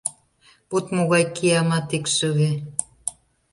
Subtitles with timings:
[0.71, 2.51] Вот могай киямат икшыве!